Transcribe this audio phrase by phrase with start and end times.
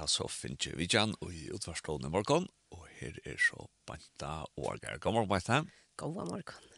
[0.00, 4.98] har så finnes vi igjen i utvarstående morgen, og her er så Banta og Arger.
[4.98, 5.62] God morgen, Banta.
[6.00, 6.68] God morgen.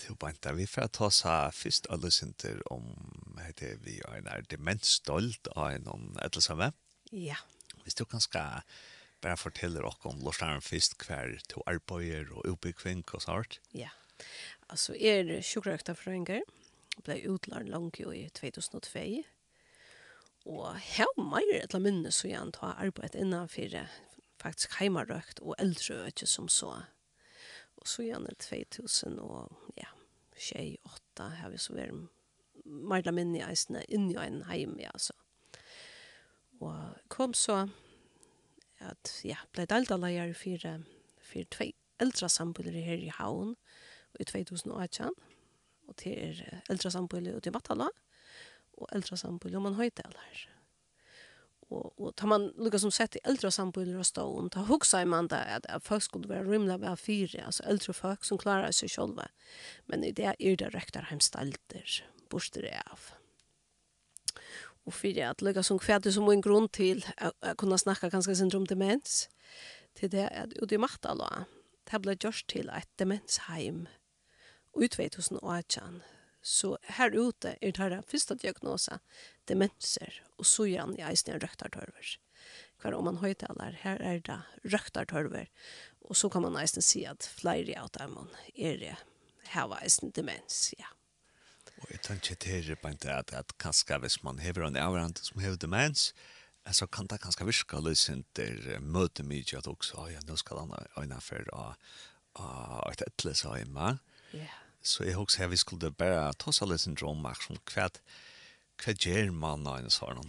[0.00, 2.88] Til Banta, vi får ta seg først alle synder om
[3.60, 6.72] det vi har en demensstolt av noen ettersamme.
[7.14, 7.38] Ja.
[7.84, 8.64] Hvis du kan skal
[9.22, 13.60] bare fortelle dere om Lorsdaren først hver to arbeider og oppbyggving og sånt.
[13.72, 13.92] Ja.
[14.68, 16.42] Altså, jeg er sjukkerøkta fra Enger.
[16.94, 19.22] Jeg ble utlært langt jo i 2002
[20.44, 23.78] Og her meir etla minne så jeg ta arbeid innanfor
[24.42, 26.74] faktisk heimarøkt og eldre ikke som så.
[27.80, 29.88] Og så gjerne 2000 og ja,
[30.36, 32.10] 28 har vi så vært
[32.64, 35.16] meir minne i eisene inn i en heim, ja, så.
[36.64, 36.76] Og
[37.12, 37.64] kom så
[38.84, 40.68] at ja, blei delta leier for,
[41.24, 43.54] for tve eldre sambuller her i havn
[44.20, 45.12] i 2018.
[45.84, 46.40] Og til
[46.72, 47.88] eldre sambuller ute i Vatala.
[47.88, 48.03] Og
[48.76, 50.50] och äldre samboende om man har inte eller.
[51.68, 55.04] Och och tar man lukar som sett i äldre samboende och stå ta hugsa i
[55.04, 58.70] man där at, at folk skulle være rymda ved fyra alltså äldre folk som klarar
[58.72, 59.28] sig själva.
[59.86, 63.00] Men i det är det räktar hemstalter borster av.
[64.84, 68.64] Och för att lukar som kvätter som en grund till att kunna snacka sin syndrom
[68.64, 69.28] demens
[69.94, 71.44] till det att det maktar då.
[71.90, 73.84] Det ble gjort til et demensheim
[74.80, 76.02] i 2018
[76.46, 79.00] Så här ute är det här första diagnosa,
[79.44, 82.18] demenser, och så gjør han i eisen en röktartörver.
[82.80, 85.48] Kvar om man höjtalar, här är det röktartörver.
[86.00, 88.96] Och så kan man eisen se att flere av dem är det
[89.42, 90.86] här var eisen demens, ja.
[91.82, 95.20] Och jag tenker till det på inte att, att kanske hvis man hever en avrande
[95.20, 96.14] som hever demens,
[96.70, 101.20] så kan det kanske virka lysinter möte mycket att också, ja, nå ska han öjna
[101.20, 103.98] för att ett ettles hjemme.
[104.30, 104.46] Ja.
[104.84, 108.02] Så jeg husker at vi skulle bare ta seg litt syndrom drøm, som kvett.
[108.82, 110.28] Hva gjør man av en sånn?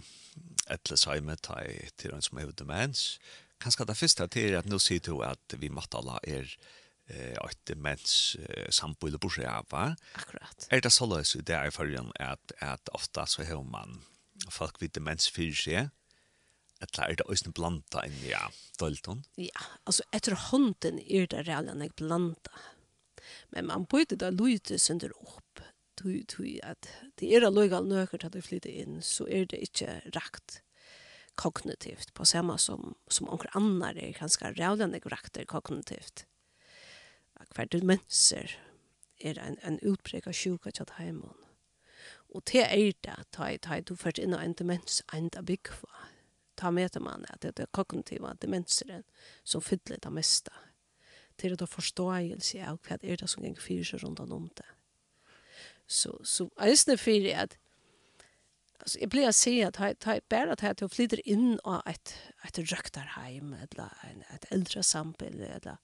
[0.72, 3.18] Etter seg med til en som har demens.
[3.60, 6.56] Kanskje det første til at nå sier du at vi måtte alle er
[7.08, 8.36] eh att demens
[8.70, 9.96] sambo eller borsa va.
[10.12, 10.66] Akkurat.
[10.70, 14.02] Är det så lös det är för att att ofta så hör man
[14.50, 15.90] folk vid demens fyra
[16.80, 19.24] att lära det ösnen blanda in ja, dolton.
[19.34, 22.50] Ja, alltså efter hunden är det redan en blanda
[23.54, 25.62] Men man bøyde da lyte sønder opp.
[25.96, 29.62] Tui, tui, at det er allogal nøkker til at du flytter inn, så er det
[29.64, 30.60] ikke rakt
[31.36, 36.26] kognitivt, på samme som, som onker annar er ganske rævlende rakt er kognitivt.
[37.54, 38.56] Hver demenser
[39.20, 41.36] er en, en utprek av sjuka til at heimån.
[42.34, 46.08] Og det er det, ta, ta, du først inn en demens, en da byggva.
[46.56, 49.04] Ta med man at det er kognitiva demenseren
[49.44, 50.52] som fyller det meste.
[50.52, 50.65] Mm
[51.38, 54.68] til å ta forståelse av hva er det som ganger fyrir seg rundt om det.
[55.86, 57.58] Så, så jeg synes det fyrir at
[58.78, 62.14] Alltså jag blir att se att ha ta bara att här flyter in och ett
[62.44, 65.76] ett röktarhem eller en ett äldre sampel eller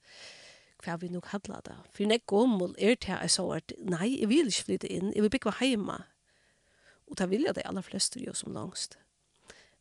[0.78, 1.76] kvar vi nog hade det.
[1.92, 5.12] För när kom och är det här så att nej, jag vill inte flytta in.
[5.14, 6.02] Jag vill bygga hemma.
[7.06, 8.98] Och ta vill jag det allra flesta gör som långst.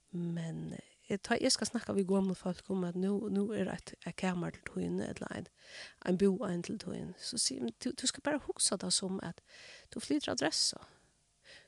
[0.09, 0.75] Men
[1.11, 3.93] jeg, tar, jeg skal snakke vi gamle folk om at nu, nu er det et,
[4.07, 5.47] et kammer til tøyen, eller en,
[6.07, 7.13] en bo en til togjen.
[7.19, 9.41] Så sier du, du skal bare huske det som at
[9.93, 10.79] du flytter adressa.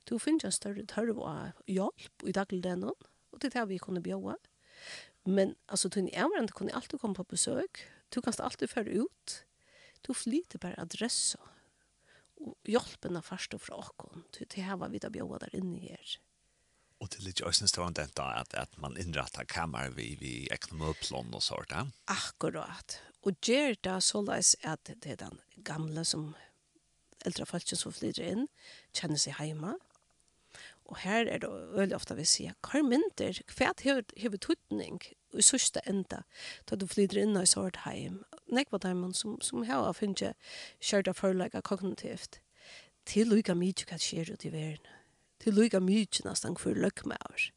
[0.10, 4.04] Du finner en større tørv av hjelp i dagligdagen, og det er det vi kunne
[4.04, 4.38] bjøre.
[5.26, 7.84] Men altså, du er en kunne alltid komme på besøk.
[8.16, 9.44] Du kan alltid føre ut.
[10.08, 11.40] Du flyter bare adressa.
[12.44, 14.26] Og hjelpen er først og fra åkken.
[14.36, 16.18] Det er det vi da bjøre der inne her.
[17.04, 21.34] Och det är lite ösnen stående inte att, att man inrättar kammar vi vi ekonomiplan
[21.34, 21.70] och sånt.
[21.70, 21.88] där.
[22.06, 23.00] Akkurat.
[23.22, 24.32] Och ger det så
[24.64, 26.34] att det är den gamla som
[27.26, 28.48] äldre folk som flyter in
[28.94, 29.80] känner sig hemma.
[30.66, 35.00] Och här är det väldigt ofta vi ser karmenter, kvärt hur tutning
[35.34, 36.24] i sista ända
[36.66, 38.24] då du flyter in i sånt hem.
[38.78, 42.40] det man som, som här har of her av a kognitivt
[43.04, 45.03] till lika mycket kan sker ut i världen
[45.44, 46.78] til lykka mykje nesten for
[47.34, 47.52] oss.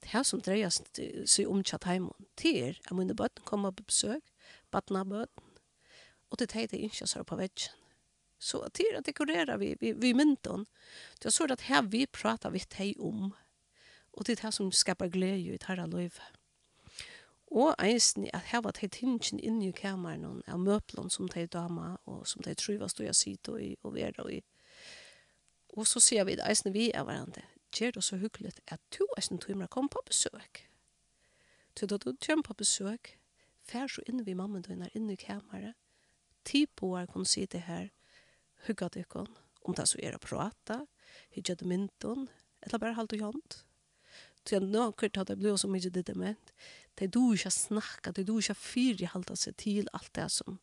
[0.00, 3.84] Det her som dreier seg om tjatt heimon, det er at mine bøtten kommer på
[3.84, 4.24] besøk,
[4.72, 5.44] bøtten av bøtten,
[6.30, 7.76] og det er det ikke så på veggen.
[8.40, 10.64] Så det er at dekorerer vi, vi, vi mynden,
[11.20, 13.34] det er så at her vi prater vi teg om,
[14.12, 16.24] og det er det som skapar glede i tarra løyve.
[17.50, 21.96] Og eisen at her var det tingen inne i kameran av møplon som teg dama,
[22.06, 24.59] og som teg trivast og jeg sitter i og vera i, og
[25.76, 27.44] Og så sier vi det eisen vi er hverandre.
[27.70, 30.66] Gjør det så hyggelig at du eisen tøymer kom på besøk.
[31.78, 33.14] Så da du kommer på besøk,
[33.62, 35.74] fær så inn vi mamma døgnet inne i kameret.
[36.44, 37.90] ti boer kunne si det her,
[38.66, 39.28] hugga dykkon,
[39.62, 40.86] om det så er å prate,
[41.36, 42.28] hygge det mynden,
[42.62, 43.60] eller bare halte hånd.
[44.44, 46.52] Så jeg nå til at det blir så mye det dement.
[46.98, 50.30] Det er du ikke snacka, det er du ikke fyre halte seg til alt det
[50.32, 50.58] som.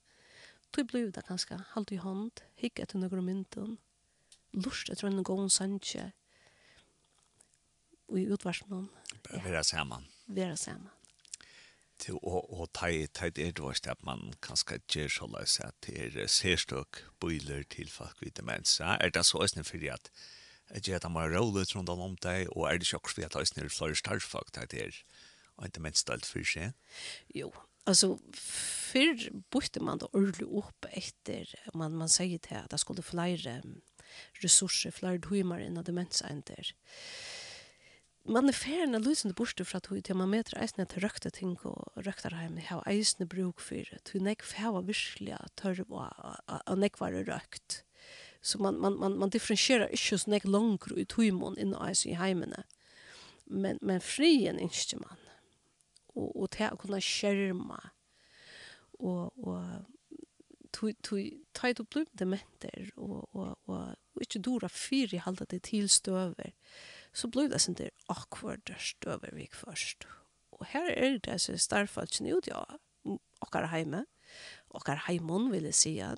[0.75, 3.77] Du blir det ganske halte hand, hygge till noen mynden,
[4.53, 6.11] lust etter en god sannsje
[8.07, 9.41] og i utvarsen ja.
[9.43, 10.07] Være sammen.
[10.27, 10.89] Være sammen.
[11.99, 15.59] Til og og ta i det er det vårt at man kanskje gjør så løs
[15.59, 18.79] at det er sérstøk bøyler til folk vidt demens.
[18.79, 20.11] Ja, er det så øsne for at
[20.69, 23.25] jeg gjør at man er rolig rundt om deg, og er det ikke også for
[23.25, 25.01] at øsne er flere størrfag til det er
[25.57, 26.73] og ikke minst for seg?
[27.35, 27.51] Jo,
[27.85, 33.05] altså før bytte man det ordentlig opp etter man, man sier til at det skulle
[33.05, 33.61] flere
[34.43, 36.73] ressurser, flere timer enn demensenter.
[38.27, 41.53] Man er ferdig når løsende borte fra tog til man møter eisene til røkte ting
[41.63, 42.57] og røkterheim.
[42.59, 44.01] Jeg har eisene bruk for det.
[44.03, 47.83] Tog nek hava virkelig tørre og nek var røkt.
[48.41, 52.03] Så man, man, man, man differensierer ikke så nek langere i togmån inn og eis
[52.05, 52.65] i heimene.
[53.47, 55.23] Men, men frien ikke man.
[56.11, 57.79] Og, og til å kunne skjerme
[58.99, 59.63] og, og
[60.77, 61.23] tui tui
[61.57, 65.89] tui du blum dementer og og og og ikkje dora fyr i halda det til
[65.89, 66.53] støver
[67.13, 70.07] så blum det sender awkward støver vik først
[70.51, 72.63] og her er det så starfalt ut ja
[73.41, 74.05] okkar heime
[74.75, 76.09] okkar heimon vil eg seia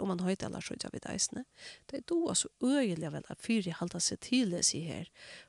[0.00, 1.44] om man høyt eller så ikkje vid eisne
[1.90, 5.06] det er då så øyelig vel at fyr halda seg til det sig her.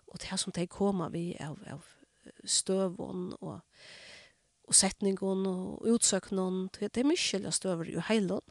[0.07, 1.83] Og det här som det koma vi av, av
[2.45, 3.61] støvon og
[4.67, 8.41] og setningon og utsøknon det er mykje støver i heilon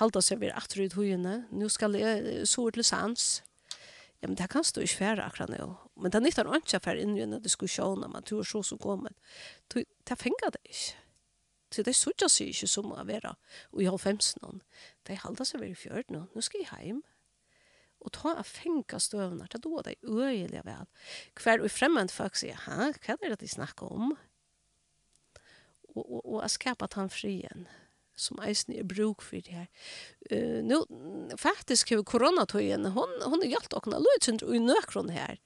[0.00, 3.26] halda seg ved atter ut høyene, nu skal jeg sår til sans.
[4.22, 5.72] Ja, men det kan stå ikke færre akkurat nå.
[6.00, 8.48] Men det er nytt nyttar ikke færre inn i en diskusjon om at du er
[8.48, 9.12] så som kommer.
[9.72, 11.02] Det fengar det ikke.
[11.74, 13.34] Så det sørger seg ikke som å være
[13.72, 14.62] og i halvfemsen.
[15.08, 16.24] De halda seg ved i fjørten.
[16.32, 17.02] Nå skal jeg hjem.
[18.06, 20.86] Og ta av fengar støvnar, det er da det er øyelig vel.
[21.40, 24.12] Hver og fremmed folk sier, hæ, hva er det de snakker om?
[25.96, 27.66] Og, og, og jeg skapet han frien
[28.16, 29.68] som eisen er bruk for det her.
[30.30, 30.80] Uh, nu,
[31.40, 35.38] faktisk har koronatøyen, hon, hon har hjalt okna og i nøkron her.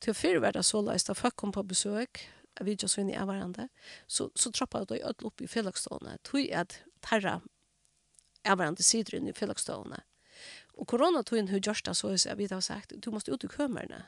[0.00, 2.24] Til å fyrverda så leis da folk kom på besøk,
[2.62, 3.68] vi ikke så inn i hverandre,
[4.06, 7.40] så, så trappet jeg ødel opp i fellagstående, tog at terra
[8.44, 10.04] hverandre sider inn i fellagstående.
[10.74, 14.04] Og koronatøyen har gjort det så jeg vidt har sagt, du måste ut i kømerne.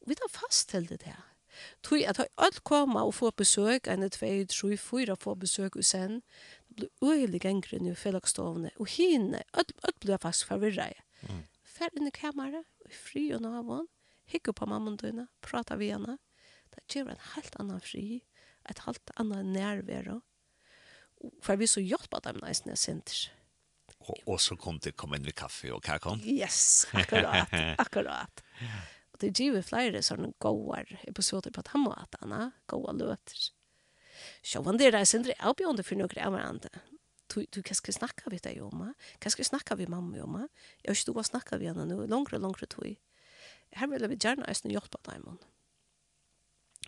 [0.00, 1.26] Og vi tar fast til det her.
[1.82, 6.20] Tui at alt koma og få besøk, ene, tvei, tru, fyra få besøk og sen,
[7.02, 10.98] øyelig gengre nu felagstovne, og hine, alt blir jeg faktisk forvirra i.
[11.28, 11.42] Mm.
[11.66, 13.88] Fær inn i kamera, og fri og navån,
[14.30, 16.18] hikker på mamma døgnet, prater vi henne,
[16.74, 18.22] det gjør en helt annan fri,
[18.70, 20.20] et helt annan nærvero,
[21.42, 23.20] for vi så hjelp av dem næsten jeg senter.
[24.00, 26.22] Og, og så kom det kom inn ved kaffe og kakon.
[26.24, 27.50] Yes, akkurat,
[27.84, 28.42] akkurat.
[29.12, 33.50] Og det gjør flere sånne gode episoder på den måten, gode løter
[34.42, 36.82] sjåvande er det sindre avbjørende for noen av hverandre.
[37.30, 38.88] Du, du hva skal snakke vi deg om
[39.22, 40.40] Hva skal snakke vi mamma om.
[40.82, 42.90] Jeg har ikke stått å snakke vi henne nå, langere langere tog.
[43.78, 45.46] Her vil vi gjerne eisen hjelpe deg med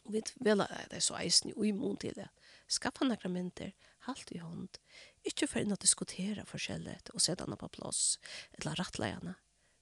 [0.02, 2.26] Og vi vil at det er så eisen i mån til det.
[2.66, 3.70] Skaffa noen mynter,
[4.08, 4.80] halt i hånd.
[5.28, 8.18] Ikke for inn å diskutere forskjellet og sette henne på plass,
[8.58, 9.36] eller rattleie henne.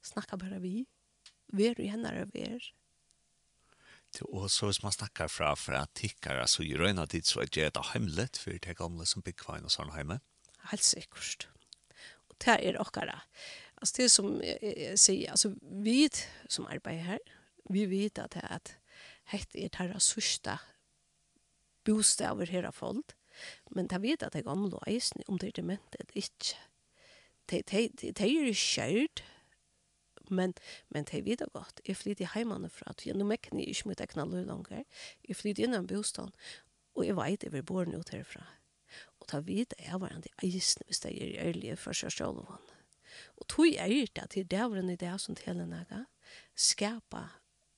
[0.04, 0.84] Snakka bare vi.
[1.56, 2.68] Ver i henne er ver.
[4.20, 7.46] Og så hvis man snackar fra för att tickar så en av tid så er
[7.46, 10.20] det är hemligt för det gamle som big fine och sån hemma.
[10.58, 11.48] Helt sikkert.
[12.29, 13.20] Og det er okkara.
[13.76, 16.08] Altså det som jeg sier, altså vi
[16.48, 17.19] som arbeider her,
[17.70, 18.60] vi vet at det är
[19.24, 20.58] hett är det sista
[21.84, 23.12] bostäver här av folk.
[23.70, 26.56] Men det vet at det er gamle og är om det er dement eller inte.
[27.46, 29.22] Det är ju kärd,
[30.31, 30.55] men
[30.89, 33.89] men det vet jag gott jag flyttar hemman för att jag nu mäktar ni inte
[33.89, 34.84] med att knalla längre
[35.22, 36.32] jag flyttar in i en bostad
[36.93, 38.43] och jag vet att vi bor nu härifrån
[39.19, 42.46] och ta vid är varandra i isen hvis det är ärliga för sig själv
[43.25, 46.05] och tog jag är det till det var en idé som till en henne
[46.55, 47.31] skapa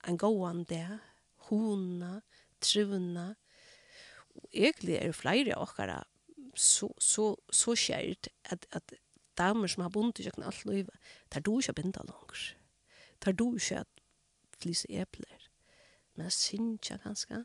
[0.04, 0.98] en gåan där
[1.36, 2.22] hona
[2.58, 3.34] truna.
[4.34, 6.04] och egentlig er flere av okkara
[6.54, 8.92] så, så, så kjært at, at
[9.38, 12.52] damer som har bunt i kjøkken alt livet, tar du ikke binda langs.
[13.20, 14.02] Tar du ikke at
[14.58, 15.48] flise epler.
[16.14, 17.44] Men jeg synes ikke ganske.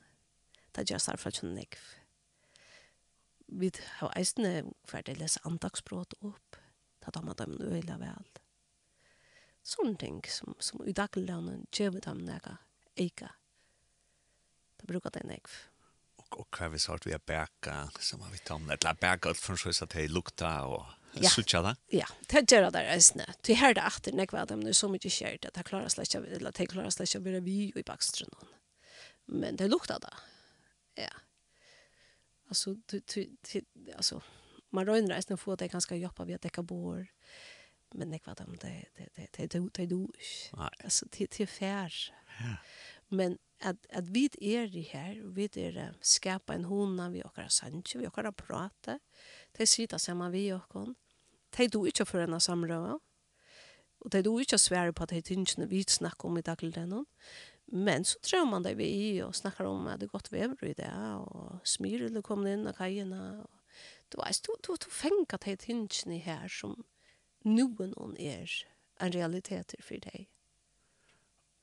[0.75, 1.85] Det er just derfor ikke nekv.
[3.47, 6.59] Vi har eisene ferdig lese andagsbrot opp.
[7.05, 8.27] Da tar man dem øyla vel.
[9.63, 12.57] Sånne ting som, som i daglønnen gjør vi dem nega,
[12.99, 13.31] eika.
[14.79, 15.55] Da bruker det nekv.
[16.19, 19.31] Og, og hva vi sagt vi er bæka, som har vi tatt, om, eller bæka
[19.31, 20.85] alt for så at det lukta og
[21.23, 21.29] ja.
[21.29, 21.75] sucha da.
[21.87, 23.25] Ja, det gör det resten.
[23.41, 26.15] Det här det åter när kvar dem nu så mycket skärd att det klarar släckt
[26.15, 28.47] eller det klarar släckt över vi i bakstranden.
[29.25, 30.13] Men det luktar där.
[30.95, 31.13] Ja.
[32.49, 33.35] Alltså du du
[33.95, 34.21] alltså
[34.69, 37.07] man rör resten för att det ganska jobba vi att täcka bor.
[37.93, 40.07] Men det kvar dem det det det det det det du.
[40.83, 42.13] Alltså det till fär.
[42.39, 42.55] Ja.
[43.07, 47.23] Men att att vi är det här och vi är det skapa en hona vi
[47.23, 48.99] och våra sanche vi och våra prata
[49.51, 50.95] det sitter samman vi och kon
[51.57, 52.99] de du ikke for en samrøve,
[53.99, 56.61] og de du ikke svære på at de tingene vi snakker om i dag.
[57.67, 60.63] Men så tror man det vi i og snakker om at det er godt vever
[60.63, 63.45] i det, og smyrer kom kommer inn av kajene.
[64.13, 66.77] Du vet, du, du, du fenger de tingene her som
[67.43, 68.47] noen er
[68.99, 70.27] en realitet for deg.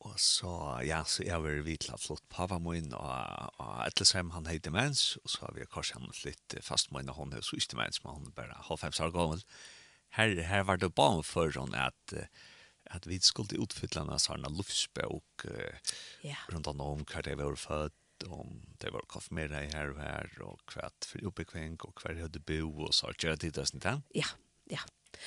[0.04, 4.58] Og så, ja, så jeg var vidla flott pava min, og, og etter han hei
[4.58, 7.72] demens, og så har vi kanskje han litt fast min, og hun er så ikke
[7.72, 9.40] demens, men hun er bare halvfems år gammel
[10.14, 12.12] här här var det bara för sån att
[12.90, 15.24] att vi skulle utfylla några sådana luftspråk
[16.20, 16.36] ja.
[16.48, 17.92] runt om hur det var född
[18.26, 22.14] om det var kaffe med dig här och här och kvart för uppekvänk och kvar
[22.14, 24.02] hade bo och så att jag tittade sånt där.
[24.08, 24.26] Ja,
[24.64, 24.78] ja.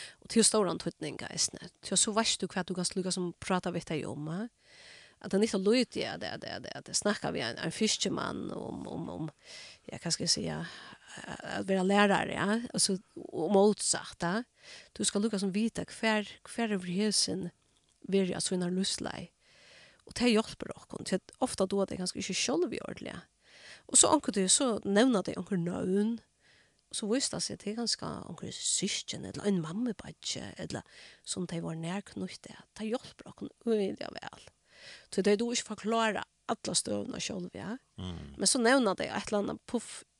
[0.09, 1.49] Och till stora antutning guys.
[1.81, 4.49] Till så vet du kvart du kan sluga som prata vet jag om.
[5.19, 8.87] Att han inte lojt det det det det det snackar vi en, en fiskeman om
[8.87, 9.31] om om
[9.83, 10.67] jag kan ska säga
[11.25, 12.61] att vara lärare ja.
[12.73, 14.43] Alltså och motsatt ja?
[14.91, 17.49] du ska lukka som vita kvar kvar över husen
[18.01, 19.31] vill jag så när lustlei
[20.05, 23.21] och det hjälper dock och att ofta då det ganska inte själv vi ordliga
[23.75, 26.21] och så anker du så nämner det anker nön
[26.91, 30.81] så visst det sig till ganska anker syskon eller en mamma badge eller
[31.23, 32.01] som det var när
[32.41, 34.49] det det hjälper dock vill jag väl
[35.09, 37.77] så det är då inte förklara alla stövna själv ja.
[37.97, 38.17] Mm.
[38.37, 40.03] men så nämner det ett landa puff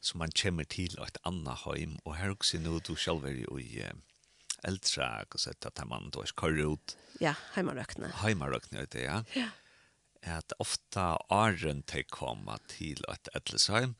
[0.00, 3.58] så man kommer til et annet heim, og her også nå du selv er jo
[3.58, 3.82] i
[4.66, 6.96] eldre, og så at man da ikke kører ut.
[7.22, 8.12] Ja, heimarøkne.
[8.22, 9.22] Heimarøkene det, ja.
[9.36, 9.50] Ja.
[10.22, 13.94] At ofte åren til komme til et eldresheim,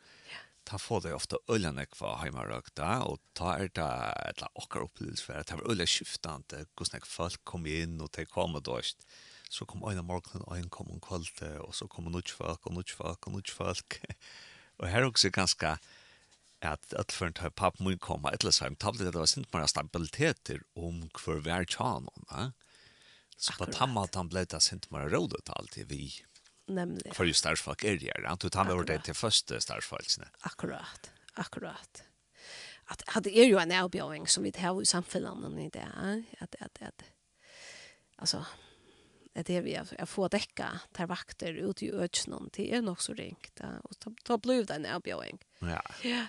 [0.68, 5.24] ta få det ofte øljene kva heimarøkene, og ta er det et eller annet opplevelse
[5.24, 9.08] for at det var øljene skiftende, hvordan folk kom inn, og til kom da ikke
[9.48, 11.30] så kom en morgen, ein kom en kveld,
[11.64, 14.00] og så kom en folk, og nødvendig folk, og nødvendig folk.
[14.78, 15.76] Og her er også ganske
[16.62, 20.62] at ødelføren til papp må komme et eller annet, tablet det var sint mer stabiliteter
[20.76, 22.50] om hver hver tjanon, ja.
[23.38, 26.08] Så på tammat han ble det sint mer rådet alltid vi.
[26.66, 27.14] Nemlig.
[27.14, 28.34] For jo stærsfolk er det, ja.
[28.34, 30.26] Du tar med det til første stærsfolkene.
[30.42, 32.02] Akkurat, akkurat.
[32.90, 36.16] At, at det er jo en avbjøring som vi tar i samfunnet i det, ja.
[36.42, 37.06] At, at, at,
[38.18, 38.42] altså,
[39.46, 43.14] det är vi att få täcka tar vakter ut i ödsnon det är nog så
[43.14, 45.38] ringt och ta ta blev den erbjudning.
[45.58, 45.82] Ja.
[46.02, 46.26] Ja.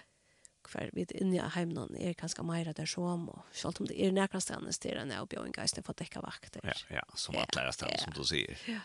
[0.62, 4.12] Kvar vid inne i hemmen är ganska mer det så om självt om det är
[4.12, 6.62] nära stannas det är en erbjudning guys det får täcka vakter.
[6.64, 8.58] Ja, ja, som att lära stanna som du säger.
[8.66, 8.80] Ja.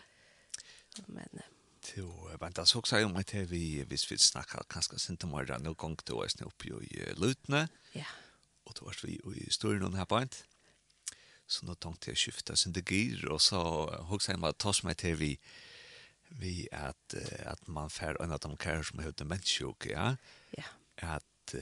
[1.07, 1.41] Men
[1.95, 5.63] Jo, men det såg sig om att vi visst vi snackar kanske sent om morgon
[5.63, 7.67] nu gång då är snupp ju lutne.
[7.91, 8.05] Ja.
[8.63, 10.37] Och då vart vi i studion här på inte.
[11.45, 13.61] Så nå tenkte jeg å skifte sin degir, og så
[14.09, 15.31] hoksa jeg meg ta som jeg til vi,
[16.41, 20.15] vi at, at man fær øyne at de kærer som høyde menneskjøk, ja?
[20.57, 20.71] Ja.
[21.15, 21.53] At,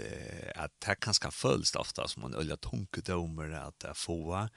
[0.55, 4.47] at det kanskje føles ofte som en øyne tunkedommer at det er få,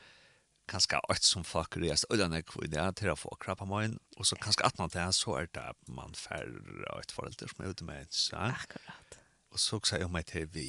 [0.70, 4.26] kanskje alt som folk reist øyne er det, til å få krabb av morgen, og
[4.26, 7.72] så kanskje at man det så er det at man fær øyne foreldre som er
[7.72, 8.38] høyde menneskjøk.
[8.38, 8.54] Ja?
[8.62, 9.20] Akkurat.
[9.50, 10.68] Og så hoksa jeg meg til vi,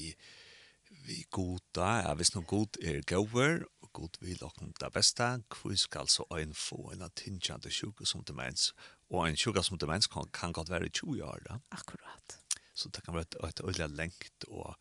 [1.05, 3.65] vi goda, ja, hvis noe god er gauver,
[3.97, 8.71] god vil okkom det beste, hvor skal så ein få en attingende sjuke som demens,
[9.09, 11.59] og en sjuke som demens kan, kan godt være 20 år da.
[11.71, 12.37] Akkurat.
[12.77, 14.75] Så det kan være et, et øyelig lengt og,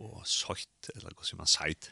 [0.00, 1.90] og søyt, eller hva sier man, søyt,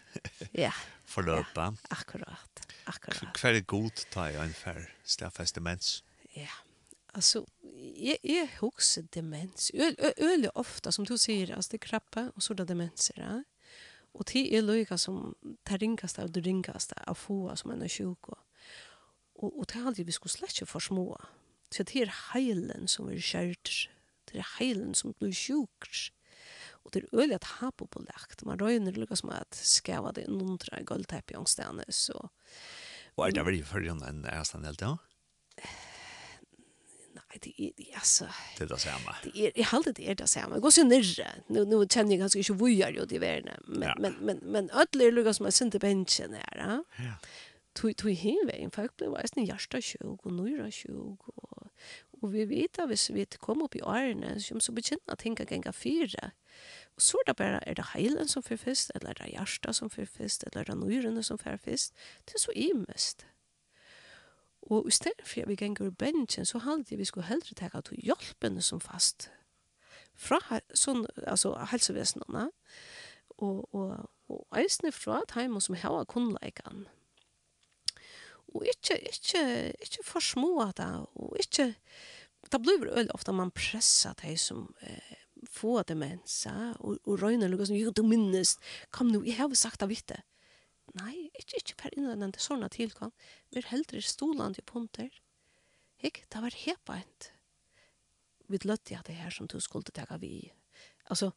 [0.54, 0.73] ja.
[1.14, 1.58] forløpet.
[1.58, 3.42] Ja, akkurat, akkurat.
[3.42, 5.92] Hver er god ta i en fær stedfest demens?
[6.37, 6.52] Ja,
[7.14, 7.42] altså,
[7.99, 12.54] jeg, jeg husker demens, øyelig ofte, som du sier, altså det er krabbe, og så
[12.54, 13.38] er det demenser, ja.
[14.17, 15.35] Og det er løyga som
[15.69, 18.31] det ringaste av det ringaste av få som en er sjuk.
[18.33, 21.12] Og, og det er aldri vi skulle slett ikke for små.
[21.75, 23.88] Så det er heilen som er kjørt.
[24.29, 25.91] Det er heilen som blir sjuk.
[26.85, 28.45] Og det er øyelig at ha på på lagt.
[28.49, 31.85] Man røyner lukka som at skava det nundra i guldtepp i ångstene.
[31.93, 32.17] Så...
[33.19, 34.97] Og er det vel i følgen enn er stand helt, ja?
[37.12, 38.29] Nej, det är det alltså.
[38.59, 39.17] Det är det samma.
[39.23, 40.55] Det är i halde det är det samma.
[40.55, 41.29] Det går så nirre.
[41.47, 43.61] Nu nu känner jag ganska inte hur gör jag det värna.
[43.67, 43.97] Men ja.
[43.99, 46.57] men men men ödler lugas som är synte bänken där.
[46.57, 46.85] Ja.
[47.73, 51.69] Tui tui hinve in folk blev var ni jasta sjuk och nöra sjuk och
[52.21, 55.73] och vi vet att hvis vi kommer upp i åren så så bekänna tänka gänga
[55.73, 56.31] fyra.
[56.95, 60.05] Och så där bara är det heilen som för fest eller det jasta som för
[60.05, 61.95] fest eller det nören som för fest.
[62.25, 63.23] Det är så imest.
[63.23, 63.38] Mm.
[64.69, 68.03] Og i stedet for vi ganger i bensin, så halte vi skulle heldre teka til
[68.05, 69.31] hjelpene som fast.
[70.19, 70.41] Fra
[70.77, 72.51] sånn, altså, helsevesenene,
[73.39, 73.95] og, og,
[74.29, 76.85] og eisne fra teimen som hava kunnleikan.
[78.53, 79.43] Og ikkje, ikkje,
[79.87, 81.71] ikkje for små da, og ikkje,
[82.53, 85.15] det blir vel ofte man pressa de som eh,
[85.49, 88.59] få demensa, og, og røyner lukka som, jo, du minnes,
[88.93, 90.21] kom nu, jeg har sagt det vitte.
[90.21, 90.38] Mm
[90.97, 93.12] nei, ikke, ikke per innvendende sånne tilgang.
[93.50, 95.11] Vi er heldre stolande til punter.
[96.02, 97.30] Hikk, det var hepaent.
[98.49, 100.49] Vi løtte jeg det her som du skulle tega vi.
[101.11, 101.33] Altså,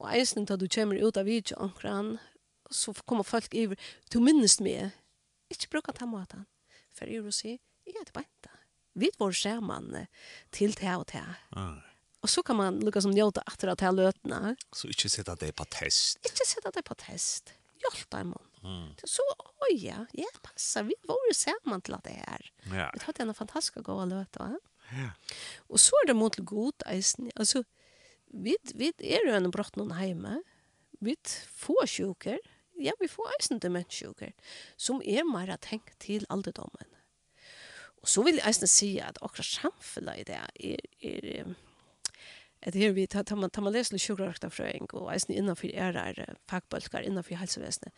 [0.00, 2.16] og eisen da du kommer ut av video omkran,
[2.72, 3.76] så kommer folk iver,
[4.08, 4.96] du minnes meg.
[5.52, 6.46] Ikke bruka ta maten.
[6.96, 8.52] For jeg vil si, jeg er tilbenta.
[8.96, 10.06] Vi var skjermann
[10.52, 11.24] til det og det.
[11.56, 11.80] Ah.
[12.22, 14.54] Og så kan man lukka som njóta atter av te løtene.
[14.72, 16.20] Så ikke sitte det på test.
[16.28, 17.54] Ikke sitte det på test.
[17.82, 18.51] Hjelp deg, mann.
[18.64, 18.94] Mm.
[19.00, 19.22] Det så
[19.70, 22.52] oj ja, ja passa vi vore samman till att det är.
[22.62, 22.90] Ja.
[22.94, 24.58] Det hade en fantastisk god låt va.
[24.90, 25.10] Ja.
[25.56, 27.30] Och så är det mot god eisen.
[27.34, 27.64] Alltså
[28.26, 30.42] vi vi är ju en brott någon hemma.
[31.00, 31.16] Vi
[31.48, 32.38] får sjuker.
[32.74, 34.32] Ja, vi får eisen demenssjuker
[34.76, 36.88] som är mer att tänka till alderdomen.
[38.02, 41.54] Och så vill jag eisen säga att också samfället i det är är
[42.66, 46.36] at her vi tar man tar man lesa sjukrakta frøing og eisen innanfor er er
[46.50, 47.92] fagbølgar innanfor helsevesenet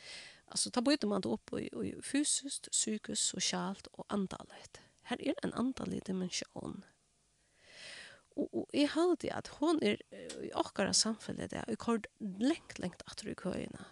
[0.55, 4.81] Alltså ta bryter man då upp och, och fysiskt, psykiskt, socialt och andligt.
[5.03, 6.85] Här är en andlig dimension.
[8.35, 10.03] Och, och jag hade att hon är
[10.45, 13.85] i åkara samfället där och kort längt, längt att du köjerna.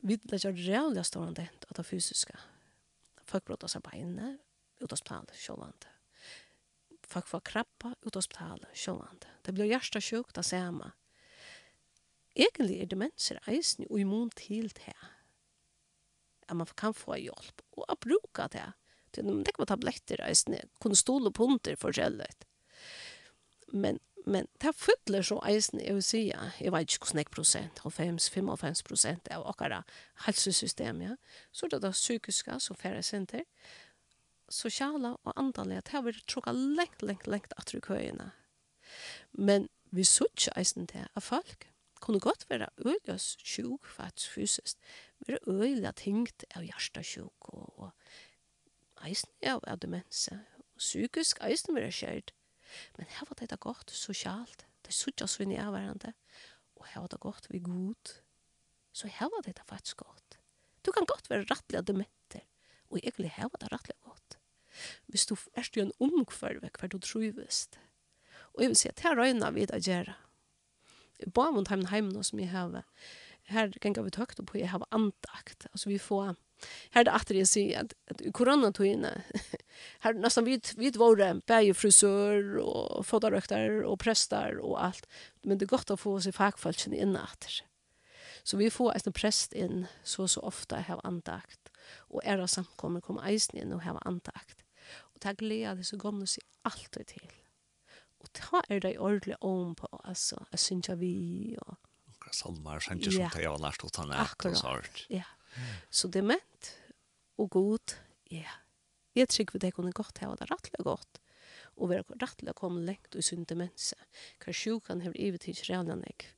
[0.00, 2.38] Vi lägger rävliga stående att det fysiska.
[3.24, 4.38] Folk brottar sig på inne,
[4.78, 5.86] utavsptal, sjålande.
[7.02, 9.26] Folk får krabba, utavsptal, sjålande.
[9.42, 10.92] Det blir hjärsta sjukt, det samma.
[12.36, 14.94] Egentlig er demenser eisen og immun til det
[16.50, 18.66] at man kan få hjelp og å bruke det.
[19.10, 22.30] Det er ikke tabletter, eisne, kunne stole på under forskjellig.
[23.74, 27.82] Men, men det fyller så eisne, jeg vil si, jeg vet ikke hvordan jeg prosent,
[27.82, 31.16] 95 prosent av akkurat helsesystem, ja.
[31.52, 33.46] så det er det psykiske som færre senter,
[34.50, 38.32] sosiala og andalige, det har vært trukket lengt, lengt, lengt at du køyene.
[39.32, 41.68] Men vi sørger eisen til at folk
[42.00, 44.78] kunne godt være uljøs sjuk faktisk fysisk,
[45.30, 50.34] vera øyla tyngt av hjertasjuk og, og eisen av, av demense.
[50.60, 52.34] Og psykisk eisen vera skjert.
[52.98, 54.66] Men her var det godt sosialt.
[54.86, 56.12] Det sutja svinn i avvarande.
[56.78, 58.16] Og her var det godt vi god.
[58.92, 60.38] Så her var det faktisk godt.
[60.86, 62.46] Du kan godt være rettelig av dementer.
[62.90, 64.38] Og egentlig her var det rettelig godt.
[65.06, 67.78] Hvis du er i en omkvarve hver du trivest.
[68.54, 70.14] Og jeg vil si at her røyna vi det å gjøre.
[71.34, 72.84] Bare mot heimen heimen som jeg har
[73.50, 75.66] her ganger vi tøkt på jeg har antakt.
[75.72, 76.36] Altså vi får,
[76.94, 79.12] her er det atter jeg sier at, at i koronatøyene,
[80.04, 85.10] her nesten vi, vi våre bæg frisør og fotarøkter og prester og alt,
[85.44, 87.62] men det er godt å få oss i fagfalskene inn atter.
[88.44, 91.70] Så vi får en prest inn så så ofte jeg har andakt,
[92.08, 94.64] og er av samkommer kommer eisen inn og har antakt.
[95.12, 97.28] Og det er så kommer det seg alltid til.
[98.20, 101.76] Og ta er det ordentlig om på, altså, jeg synes jeg vi, og
[102.36, 105.04] salmar, sanger som det jeg har lært å ta nært og sånt.
[105.12, 105.26] Ja,
[105.90, 106.72] så det er ment
[107.40, 107.96] og god,
[108.30, 108.58] ja.
[109.18, 111.18] Jeg tror vi det kunne godt ha det rettelig godt
[111.80, 113.96] og være rettelig komme lengt og sunn demense.
[114.42, 116.28] Hva sjukan har ivet ikke realen jeg,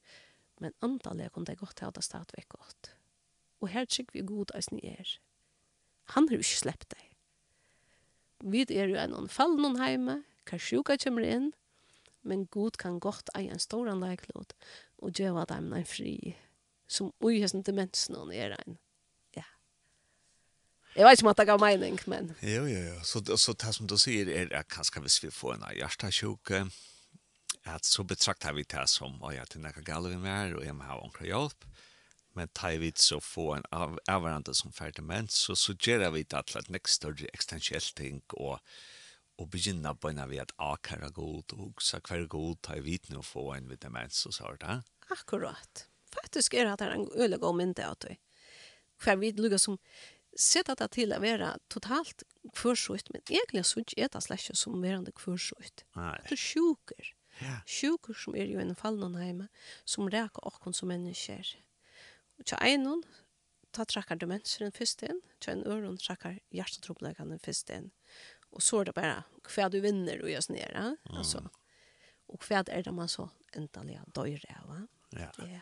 [0.62, 2.92] men antallet kunne det godt ha det stadigvæk godt.
[3.62, 5.16] Og her tror vi god eisen er.
[6.14, 7.08] Han har jo ikke sleppt deg.
[8.52, 11.52] Vi er jo en anfall noen heime, hva sjuka kommer inn,
[12.26, 14.54] men god kan godt eie en stor anlegglod
[15.02, 16.36] og gjøre dem en fri,
[16.90, 18.78] som ui hesten demensen og er en.
[19.36, 19.44] Ja.
[20.96, 22.32] Jeg vet ikke om at det gav mening, men...
[22.42, 22.96] Jo, jo, jo.
[23.04, 26.54] Så, så det som du sier er at kanskje hvis vi får en hjertasjuk,
[27.64, 30.66] at så betraktar vi det som, å ja, til er noe galt vi mer, og
[30.66, 31.66] jeg må ha omkring hjelp.
[32.34, 36.46] Men tar vi så få en av, avvarande som ferdig demens, så, suggerer vi det
[36.48, 38.58] til et nekst større ekstensielt ting, og
[39.42, 43.18] og begynna på en av at akara god og så hver god tar vi vitne
[43.20, 44.66] og få en vitamens og sånt.
[45.10, 45.86] Akkurat.
[46.12, 48.18] Faktisk er det en øyla god mynd av det.
[49.02, 49.78] Hver vi lukker som
[50.38, 52.24] sett det til å være totalt
[52.56, 55.12] kvørsut, men egentlig så ikke er det slett som verande
[55.96, 56.16] Nei.
[56.28, 57.12] Det er sjuker.
[57.40, 57.58] Ja.
[57.66, 59.48] Sjuker som er jo en fallen heime,
[59.84, 61.56] som reker okkon som mennesker.
[62.38, 63.02] Og til en
[63.72, 67.90] ta trakkar demensen først inn, til en øron trakkar hjertetroblegene først inn.
[68.52, 70.72] Och så är det bara kvar du vinner och görs ner.
[70.74, 70.96] Mm.
[71.04, 71.50] Alltså.
[72.26, 74.86] Och kvar är det man så äntligen döjer va?
[75.10, 75.32] Ja.
[75.36, 75.60] Ja.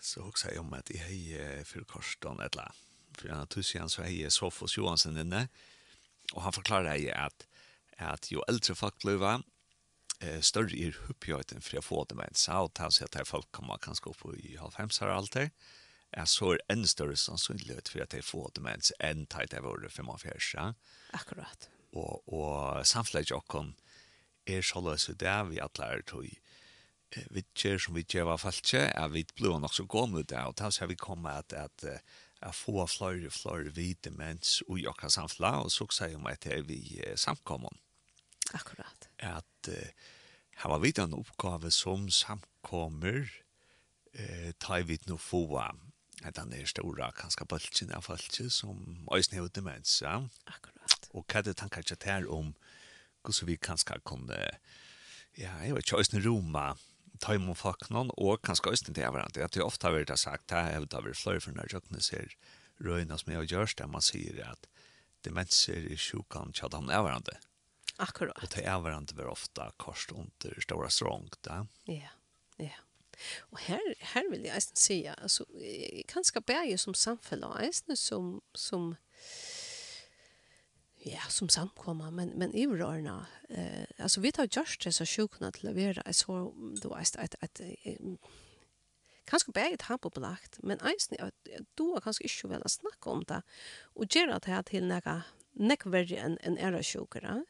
[0.00, 1.86] Så också jag om att jag är för ett
[2.40, 2.72] eller
[3.12, 5.48] för han tusen så är Sofos Johansson inne.
[6.34, 7.46] Och han förklarar ju att
[7.98, 9.42] att ju äldre folk blir
[10.20, 13.52] eh större är uppgiften för att få det med så att han säger att folk
[13.52, 15.04] kommer kanske upp i halv fem så
[16.10, 19.92] är så en större sannsynlighet för att det får det med en tajt av året
[19.92, 20.74] för man färsa.
[21.12, 23.74] Akkurat og, og samfleik okkon
[24.48, 26.28] er såløs ut det vi alle er tog
[27.32, 30.56] vi gjør som vi gjør var falskje er vi ble nok så gående det og
[30.60, 32.04] da har vi kommet at, at,
[32.44, 36.44] at få flere og flere hvite mens og jokka samfla og så sier om at
[36.44, 36.80] det er vi
[37.16, 37.72] samkommer
[38.56, 40.08] Akkurat at uh,
[40.58, 43.28] her var vi den oppgave som samkommer
[44.12, 45.44] eh, tar vi nå få
[46.24, 48.80] at den er store kanskje bølgen av falskje som
[49.12, 50.18] øyne har demens ja?
[50.46, 50.77] Akkurat
[51.14, 52.52] Og hva er det tanker ikke her om
[53.24, 54.38] hvordan vi kanskje kunne,
[55.36, 56.66] ja, jeg vet ikke, øyne Roma,
[57.20, 59.44] ta imot folk noen, og kanskje øyne til hverandre.
[59.44, 62.34] At det ofte har vært sagt, det har vært flere for når jeg ser
[62.84, 64.68] røyene som jeg gjør, der man sier at
[65.26, 67.38] demenser i sjukan tjad han er hverandre.
[67.98, 68.38] Akkurat.
[68.42, 71.64] Og til er hverandre var ofte korst under stora strångt, da.
[71.90, 72.12] Ja,
[72.62, 72.76] ja.
[73.50, 75.42] Og her, her vil jeg eisen si, altså,
[76.06, 78.92] kanskje bære som samfunn, eisen som, som
[81.08, 83.26] ja, som samkomma, men, men i rörna.
[83.48, 87.36] Eh, alltså vi tar just det så sjukna till att vara så då är det
[87.40, 87.60] att
[89.28, 91.34] kanskje bare et hamp opplagt, men eisen at
[91.76, 93.42] du har kanskje ikke vel å snakke om det,
[93.94, 95.16] og gjør at jeg til noe
[95.58, 97.42] nekk verre enn en era sjukere,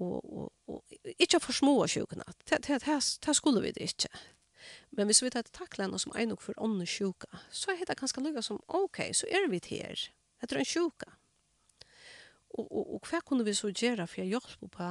[0.00, 4.10] og, og, og ikke for små sjukene, det, det, det, det skulle vi det ikke.
[4.96, 7.98] Men hvis vi tar takle noe som er nok for ånden sjuka, så er det
[8.00, 10.08] ganske lykke som, ok, så er vi her,
[10.40, 11.14] det er en sjuka.
[12.60, 14.90] Og, og, og hva kunne vi så gjøre for å hjelpe på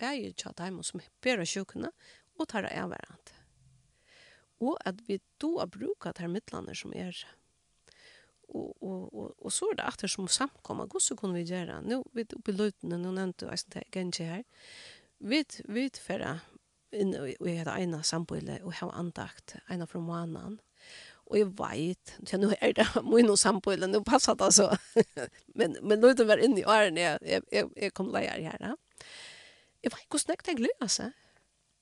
[0.00, 1.92] bæger til dem som bærer sjukene
[2.40, 3.38] og tar av hverandre.
[4.62, 7.16] Og at vi då har brukt de midlene som er.
[8.48, 11.80] Og, og, og, og så er det etter som samkommer, hvordan kunne vi gjøre?
[11.82, 14.44] Nå, vi er oppe i løytene, nå nevnte jeg sånn det ikke her.
[15.18, 15.40] Vi,
[15.72, 16.42] vi fører
[16.92, 20.60] inn i det ene samboilet og har andakt, ene fra måneden.
[21.32, 24.76] Og jeg vet, ja, nå er det min och sambo eller nu passar det alltså.
[25.58, 28.56] men men nu det var inne i årene, jeg, jeg, jeg, jeg kom leier her.
[28.60, 28.74] Ja.
[29.82, 31.10] Jeg vet hvordan jeg snägt det löser.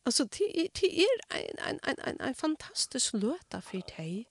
[0.07, 4.27] altså, det det er en en en en en fantastisk løte for deg.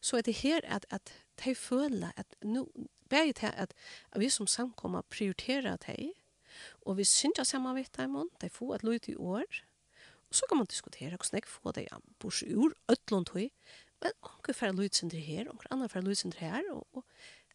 [0.00, 1.12] Så er det her at, at
[1.44, 2.68] de føler at nu
[3.08, 3.74] bæði til at,
[4.12, 6.12] at vi som samkommer prioriterer deg,
[6.80, 9.44] og vi synger saman vitt dei mån, de får et løyt i år,
[10.28, 11.86] og så kan man diskutere hvordan jeg får dei
[12.18, 13.48] bors ur, øtlund høy,
[14.12, 17.04] onker færre lydsynder her, onker annan færre lydsynder her, og, og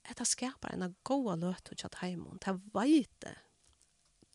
[0.07, 3.35] detta skapar en goa løt og tjatt heimon, det veite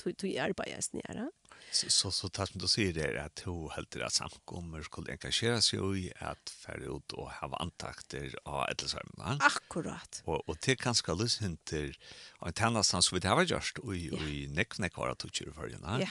[0.04, 1.28] du i arbeidet nere.
[1.70, 5.14] Så, så, så tatt som du sier det er at to helter at samkommer skulle
[5.14, 9.38] engasjera seg i at færre ut og ha antakter av ettelsarmene.
[9.48, 10.20] Akkurat.
[10.26, 14.06] Og, og til kanskje skal du og en tennastan som vi har gjort og i,
[14.12, 14.26] yeah.
[14.28, 16.00] i nekk nekk har at du kjører for henne.
[16.04, 16.10] Ja.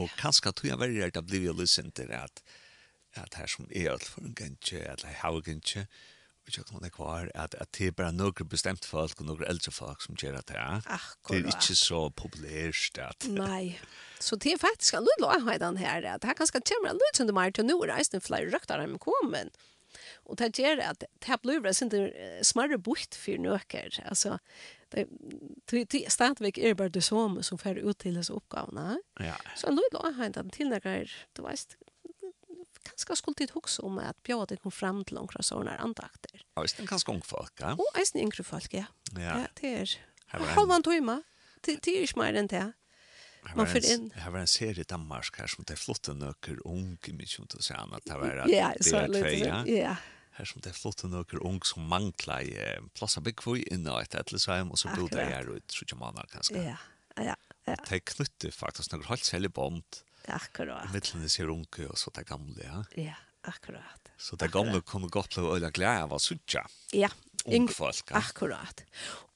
[0.00, 2.44] Og kanskje at du har vært at blir jo lysen at
[3.16, 5.86] at her som er alt for en gentje, eller hau gentje,
[6.42, 9.44] og ikke noen det kvar, at, at det er bare noen bestemte folk og noen
[9.46, 10.80] eldre folk som gjør at det er.
[10.90, 11.36] Akkurat.
[11.36, 12.98] Det er ikke så populært.
[12.98, 13.76] At, Nei,
[14.18, 17.30] så det er faktisk en lydelig avhøyden her, at her kanskje kommer en lyd som
[17.30, 19.54] det mer til nå, og reisende flere røkter har kommet.
[20.26, 21.94] Og det gjør at det blir en sånn
[22.46, 24.00] smarre bort for nøkker.
[24.08, 24.38] Altså,
[24.94, 25.06] det,
[25.70, 28.98] det, stadigvæk er bare det som som fer ut til disse oppgavene.
[29.20, 29.36] Ja.
[29.56, 31.76] Så en lydelig avhøyden til nøkker, du vet,
[32.86, 36.42] kanskje skulle tid huske om at bjøde det kom frem til noen sånne andakter.
[36.42, 37.74] Ja, hvis det er kanskje unge folk, ja?
[37.78, 38.86] Og eisen yngre folk, ja.
[39.16, 39.96] Ja, det er.
[40.56, 41.20] Halv en time.
[41.62, 42.68] Det er ikke mer enn det.
[43.56, 44.08] Man får inn.
[44.14, 47.48] Det var en serie i Danmark her som det er flotte nøkker unge, mye om
[47.50, 49.62] du sier at Det var det er tvei, ja.
[49.66, 49.96] Ja,
[50.38, 52.54] Her som det er flotte nøkker unge som mangler i
[52.96, 55.98] plass av byggvøy inne og et etterlisheim, og så bodde jeg her ut, i 30
[56.00, 56.62] måneder kanskje.
[56.70, 56.78] Ja,
[57.18, 57.34] ja,
[57.66, 57.76] ja.
[57.82, 59.84] Det er knyttet faktisk noen helt særlig bånd.
[59.98, 60.90] Ja Akkurat.
[60.92, 62.82] Mittlen ser unke og så det gamle, ja.
[62.98, 64.10] Ja, akkurat.
[64.18, 66.62] Så det gamle kunne godt bli øyla glede av å suttje.
[66.94, 67.08] Ja,
[67.46, 68.10] ungfolk.
[68.10, 68.20] Ja.
[68.20, 68.84] Akkurat.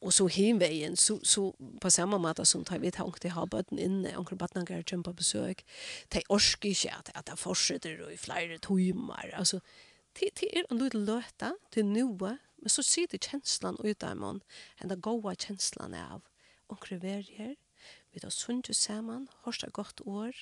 [0.01, 1.49] Og så hemvägen så så
[1.83, 5.13] på samme måte som tar vi tanke å ha bøtten inne onkel Batnan går på
[5.13, 5.65] besøk,
[6.13, 9.35] Det orske ikke at, at det fortsetter i flere timer.
[9.35, 9.61] Altså,
[10.21, 13.27] det, det er en liten løte til noe, men så ser det
[13.85, 14.43] ut av man
[14.81, 16.23] enn det goda känslan av
[16.69, 17.57] onkel Verger
[18.17, 20.33] vi tar sunt samman har så gott år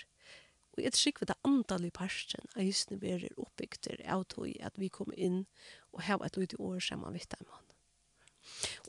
[0.75, 4.79] Og jeg tror ikke det andalige parsten av hysene vi er oppbygter av tog at
[4.81, 5.45] vi kommer inn
[5.95, 7.71] og har et ut i år sammen vidt av mann.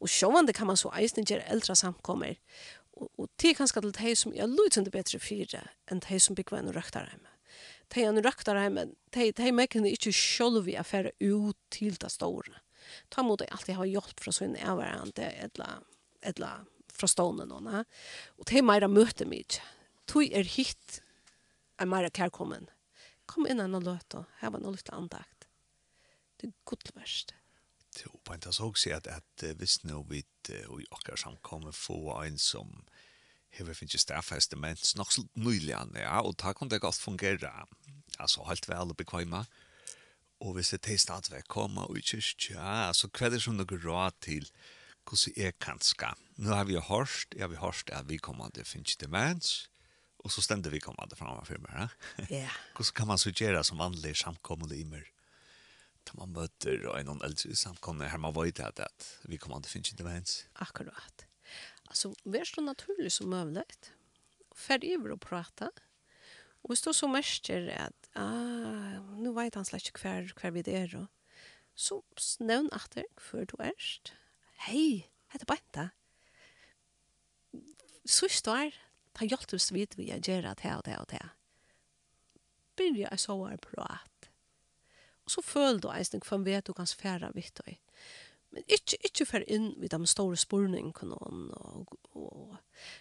[0.01, 2.35] Og sjåvande kan man så eisen gjøre eldre samkommer.
[2.95, 6.35] Og, og det er kanskje til de som er løsende bedre fyre enn de som
[6.37, 7.31] bygger en røkter hjemme.
[7.93, 11.97] De er en røkter hjemme, de, de merker ikke selv vi er ferdig ut til
[12.01, 12.61] det store.
[13.13, 15.85] Ta mot deg alltid ha hjelp fra sin avværende eller,
[16.25, 17.85] eller fra stående noen.
[18.39, 19.61] Og de er mer møte mye.
[20.09, 21.01] Tog er hitt
[21.79, 22.69] er mer kærkommen.
[23.25, 25.47] Kom inn og løt og her var noe litt andakt.
[26.37, 27.33] Det er godt verst.
[27.95, 30.21] Jo, på en tas også at, at hvis nå vi
[30.67, 32.83] og i akkurat samkommer få en som
[33.55, 37.51] hever finnes stafeste, mens nok så nylig ja, og da kan det godt fungere.
[38.19, 39.45] Altså, helt vel og bekvemme.
[40.39, 43.79] Og hvis det er stadigvæk kommer og ikke, ja, så hva er det som noe
[43.79, 44.49] råd til
[45.05, 46.13] hvordan jeg kan ska.
[46.37, 49.69] Nå har vi hørt, ja, vi har hørt at vi kommer til finnes demens,
[50.25, 51.71] Och så ständer vi kommande framför mig.
[52.29, 52.49] Ja.
[52.77, 55.11] Hur kan man suggera som vanlig samkommande immer?
[56.03, 59.91] Ta man möter och någon äldre samkommande här man var inte att vi kommande finns
[59.91, 60.45] inte ens.
[60.53, 61.25] Akkurat.
[61.83, 63.91] Alltså, vi är så naturligt som möjligt.
[64.55, 65.71] Färg över och prata.
[66.61, 70.87] Och vi står så märker att ah, nu vet han släck kvar kvar vi det
[70.87, 71.07] då.
[71.75, 74.13] Så snön det för du erst.
[74.55, 75.89] Hej, heter Benta.
[78.05, 78.71] Så står
[79.15, 81.33] ta hjalt oss vid vi er gjerra til og til og til.
[82.75, 84.29] Byrja jeg så er prat.
[85.25, 87.77] Og så føl du eisen hvem vet du kan sfæra vitt og
[88.55, 92.57] Men ikke, ikke fer inn vid de store sporene kanon og, og, og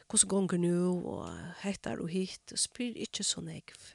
[0.08, 1.28] hvordan gonger nu og
[1.62, 3.92] hettar og hit og spyr ikke så negv.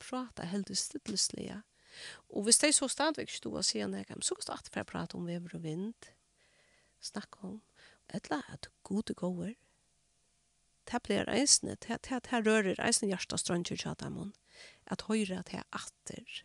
[0.00, 1.60] Prata heldig stilleslige.
[2.30, 5.18] Og hvis det er så stadvik stod og sier negv, så kan du alltid prate
[5.18, 6.08] om vever og vind.
[7.00, 7.60] Snakk om.
[8.08, 9.54] Etla at god er gåer
[10.90, 14.32] det blir reisende, det, det, det rører reisende hjertet strønner til dem,
[14.86, 16.42] at høyre at det er atter.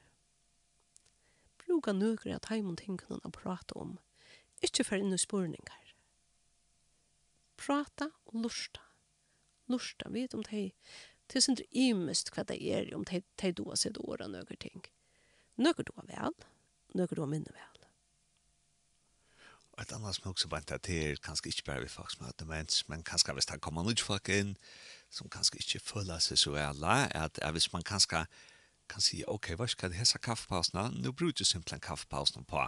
[1.63, 3.97] Bruka nøkker at heimen tingene å prate om,
[4.63, 5.93] ikke for inn i spurninger.
[7.59, 8.83] Prata og lursta.
[9.71, 10.73] Lursta, vet om det
[11.31, 14.59] Det er ikke imest hva det er om det er du har sett åra nøkker
[14.59, 14.83] ting.
[15.55, 16.35] Nøkker du har vel,
[16.93, 17.72] nøkker du har minne vel.
[19.81, 23.03] Et annet som også bara inte till kanske inte bara vi som har demens, men
[23.03, 24.57] kanskje hvis det kommer noen folk inn,
[25.09, 28.25] som kanskje ikke føler seg så alla at, at hvis man kanskje
[28.89, 30.91] kan si, ok, hva skal det hese kaffepausene?
[31.01, 32.59] Nå bruker du simpelthen kaffepausene på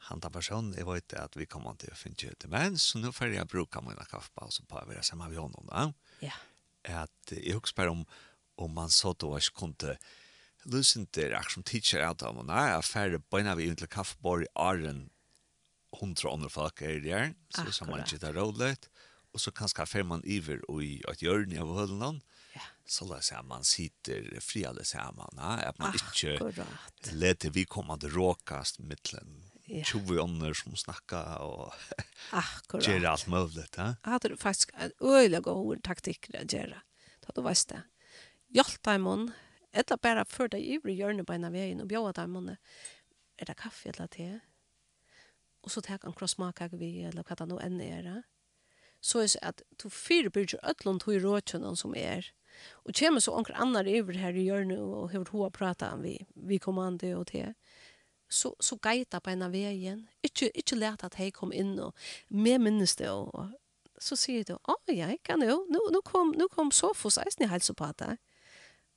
[0.00, 3.12] han handa person Jeg vet at vi kommer til å finne ut demens, så nå
[3.12, 6.32] får jeg bruke mine kaffepauser på vara samma vi honom då ja
[6.84, 8.06] At jeg också bara om
[8.56, 9.96] om man så da ikke kunne
[10.64, 13.88] kunde til akkurat som teacher, alt av henne, var nær, færre bøyna vi inn til
[13.88, 15.10] kaffebord i Arren
[15.98, 17.74] hundra andre folk er der, så Akkurat.
[17.74, 18.90] så man ikke tar rådlet,
[19.30, 22.20] og så kanskje fer man iver og i et hjørne av hølen,
[22.56, 22.64] ja.
[22.88, 25.56] så la seg man sitter fri alle sammen, ja?
[25.70, 26.36] at man ikke
[27.14, 29.84] leter vi kommande råkast mittelen, ja.
[29.86, 31.70] 20 ånder som snakkar og
[32.82, 33.68] gjør alt mulig.
[33.76, 33.92] Ja?
[34.02, 36.82] Jeg hadde faktisk en øyelig god taktikk å gjøre,
[37.22, 37.84] da du vet det.
[38.50, 39.28] Hjalp deg munn,
[39.70, 42.56] eller bare før deg i hjørne på en av veien og bjør deg munn,
[43.38, 44.32] er det kaffe eller te?
[45.64, 48.18] og så tek han krossmakak vi, eller hva det nå enn er det.
[49.00, 52.32] Så er det at du fyrbyrger ødlund i råtjønnen som er,
[52.84, 56.18] og kommer så anker annar iver her i hjørnet og hever hoa prata om vi,
[56.34, 57.54] vi kommande og til,
[58.30, 61.96] så, så geita på en av veien, ikke, ikke lete at hei kom inn og
[62.28, 63.50] med minnes det, og, og
[64.00, 67.18] så sier du, å oh, ja, jeg kan jo, nå, nå kom, nå kom Sofos
[67.20, 68.14] eisen i helsepata.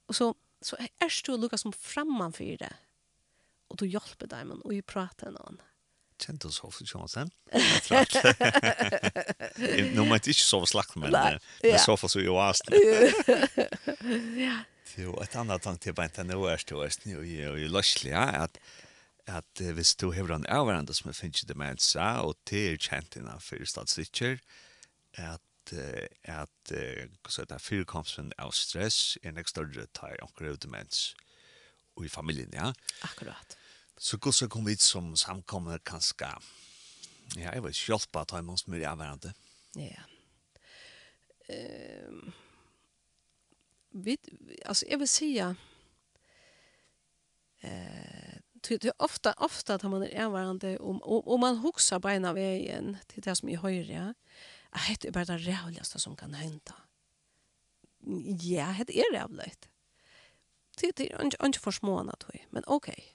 [0.08, 0.30] Og så,
[0.64, 2.72] så er du lukket som framman for det,
[3.68, 5.73] og du hjelper dem og i prater med henne
[6.22, 7.32] kjent oss ofte ikke sen.
[9.96, 12.76] Nå må jeg ikke sove slakt, men, det er men sove så jo asen.
[14.46, 14.62] ja.
[14.98, 17.40] Jo, et annet tank til beint enn nå er stå er snu i,
[17.72, 18.60] løslig, ja, at,
[19.26, 23.42] at hvis du hever en avhverandre som er finnes demensa, og det er kjent innan
[23.42, 24.38] for statsikker,
[25.18, 25.42] at
[26.24, 26.72] at
[27.30, 31.16] så där fyrkomsten av stress er en extra större tar och demens
[31.96, 33.58] og i familien, ja akkurat
[34.04, 36.28] Så hvordan kom vi som samkommer kanskje,
[37.38, 39.30] ja, jeg vet ikke, hjelpe at jeg måtte mye av.
[39.80, 40.04] Ja.
[41.48, 42.34] Um,
[43.92, 44.18] vi,
[44.66, 45.56] altså, jeg vil si, eh,
[48.68, 52.98] det är ofta ofta att man är er varande om om man huxar beina vägen
[53.08, 54.14] till det som är högre.
[54.74, 56.76] Ja, det är bara det rävligaste som kan hända.
[58.42, 59.70] Ja, det är rävligt.
[60.78, 62.94] Det är inte inte för små tror men okej.
[62.94, 63.13] Okay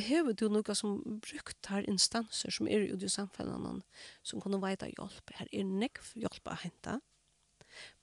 [0.00, 3.82] hever du noe som brukt her instanser som er ute i samfunnet
[4.22, 5.34] som kunne veita hjelp.
[5.38, 6.98] Her er nekv hjelp å hente.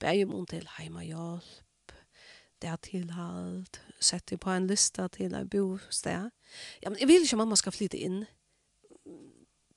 [0.02, 1.94] Begge om til heimahjelp,
[2.60, 6.32] det er tilhalt, sette på en lista til en bosted.
[6.82, 8.24] Ja, men jeg vil ikke at mamma skal flytte inn.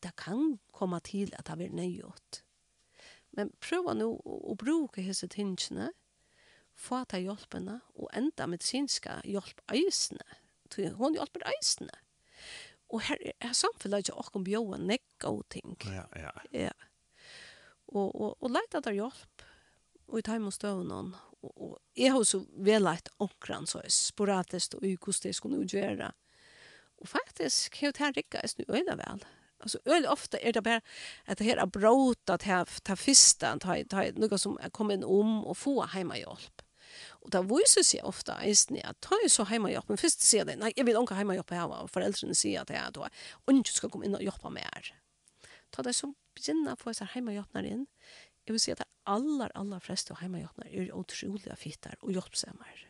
[0.02, 2.42] Det kan komme til at det blir nøyot.
[3.36, 5.92] Men prøv nå å bruke disse tingene,
[6.74, 10.41] få ta hjelpene, og enda medisinska hjelp eisene
[10.72, 11.94] tog hon jo alt eisene.
[12.92, 15.76] Og her er samfunnet ikke akkurat bjør en nekk og ting.
[15.88, 16.32] Ja, ja.
[16.52, 16.72] Ja.
[17.92, 19.44] Og, og, og leit etter hjelp
[20.12, 24.76] og i time og støvn Og, og jeg har så vel leit omkran så sporatisk
[24.78, 26.12] og i hvordan jeg skulle gjøre.
[27.02, 29.24] Og faktisk har det her rikket jeg snu øyne vel.
[29.60, 30.80] Altså, øyne ofte er det bare
[31.26, 34.94] at det her er brått att ha ta fista att ha ta något som kommer
[34.94, 36.61] in om og få hemma hjälp.
[37.22, 40.56] Og da viser seg ofte eisen at ta jo så hjemmehjelp, men først sier det,
[40.58, 43.10] nei, jeg vil ikke hjemmehjelp her, og foreldrene sier at jeg da,
[43.52, 44.90] ikke skal komme inn og hjelpe mer.
[45.72, 47.84] Ta det som begynner på disse hjemmehjelpene inn,
[48.42, 52.88] jeg vil si at det aller, aller fleste hjemmehjelpene er utrolig fitter og hjelpsemmer.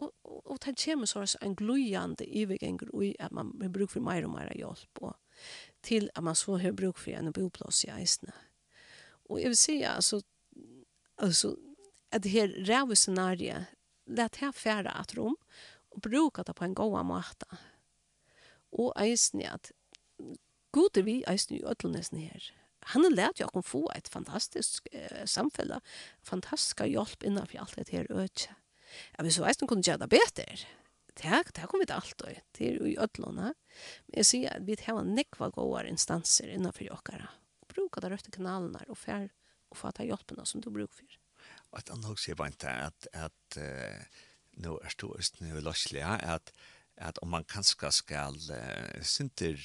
[0.00, 4.04] Og, og, og det kommer så en gløyende ivergenger i at man har bruk for
[4.04, 5.16] mer og mer hjelp, og
[5.84, 8.36] til at man så har bruk for en boplass i eisene.
[9.30, 10.20] Og jeg vil si, altså,
[11.16, 11.54] altså
[12.12, 13.66] at det her ræve scenariet,
[14.06, 15.36] let her fære at rom,
[15.90, 17.46] og bruka det på en god måte.
[18.72, 19.72] Og eisne at
[20.72, 22.50] god er vi eisne i ødelnesen her.
[22.94, 25.80] Han har lært jo å få et fantastisk eh, samfunn,
[26.24, 28.54] fantastisk hjelp innenfor alt det her øde.
[29.16, 30.46] Ja, men så kunne gjøre det bedre.
[31.14, 33.52] Det har kommer vi til alt og til i ødelene.
[34.06, 37.28] Men jeg sier at vi har nekva gode instanser innenfor jokkere.
[37.68, 39.28] Bruka det røtte kanalene og fær
[39.70, 41.19] og få ta hjelpene som du bruker for
[41.76, 44.20] at han også var ikke at, at uh,
[44.64, 46.52] nå er det også nå løslig at,
[46.96, 49.58] at om man kanskje skal uh, synter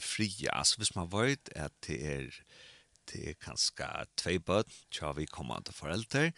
[0.00, 2.30] fria, altså hvis man vet at det er
[3.12, 6.30] det er kanskje tve bøtt, så vi kommer til foreldre,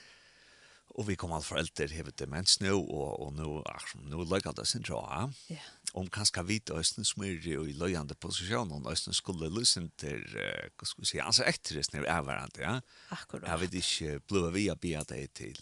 [0.99, 4.67] og vi kommer til foreldre hevet demens nå, og, og nå, ach, nå lager det
[4.67, 5.37] sin tråd.
[5.51, 5.55] Ja.
[5.61, 10.23] Yeah om kanskje vite østen som er i løyende posisjon, om østen skulle lysen til,
[10.35, 12.77] uh, hva skal vi si, altså ekteres nere er hverandre, ja.
[13.17, 13.49] Akkurat.
[13.49, 15.61] Jeg vet ikke, ble vi å bia deg til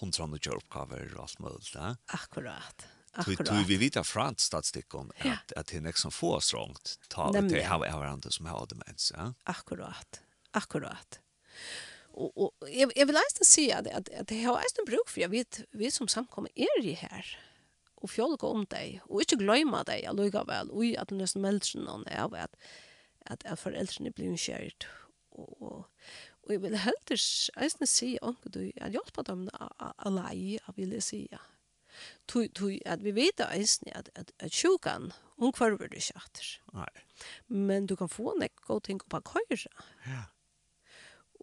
[0.00, 1.94] hundrande kjøroppgaver og alt mulig, ja.
[2.16, 2.86] Akkurat.
[3.14, 3.46] Akkurat.
[3.46, 5.34] Tui, vi vet fra statistikken at, ja.
[5.38, 8.66] at at det er nek som få strångt ta ut det av hverandre som har
[8.70, 9.30] demens, ja.
[9.50, 10.22] Akkurat.
[10.54, 11.20] Akkurat.
[12.14, 15.22] Og, og jeg, jeg vil eisen si at, at, at jeg har eisen bruk for
[15.22, 17.30] jeg vet vi som samkommer er i her
[18.04, 22.36] og fjolka om deg, og ikke gløyma deg allugavel, vel, og at nesten meldrene av
[22.36, 22.58] at,
[23.24, 24.86] at, at foreldrene blir unnskjert.
[25.32, 25.78] Og, og,
[26.44, 27.24] og jeg vil heldur
[27.64, 31.40] eisne si onku du, at hjelpa dem a lei, a vil jeg si, ja.
[32.26, 36.48] Tui, tui, at vi vet eisne at, at, at sjukan, hun kvarver du ikke atter.
[36.74, 36.90] Nei.
[37.46, 39.84] Men du kan få en god ting på køyra.
[40.08, 40.24] Ja.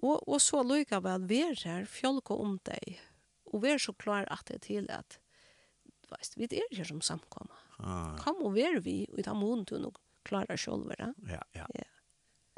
[0.01, 2.99] Og, og så lukka vel, vi er her, fjolka om deg,
[3.47, 5.20] og vi er så klar at det er til at
[6.11, 7.57] veist, vi er her som samkomma.
[7.81, 8.15] Ah.
[8.21, 9.97] Kom og ver vi, og i ta mån til noe
[10.27, 11.11] klarer selv, ja?
[11.29, 11.67] Ja, ja.
[11.75, 11.87] ja.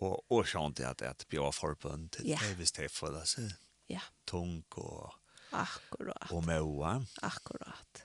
[0.03, 2.39] Og, og sånn til at det blir forbund til ja.
[2.41, 3.51] det, hvis det får det seg.
[3.91, 4.03] Ja.
[4.29, 5.19] Tung og...
[5.53, 6.31] Akkurat.
[6.33, 6.95] Og møa.
[7.21, 7.99] Akkurat.